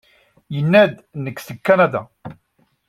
[0.55, 2.01] Yenna-d Nekk seg Kanada.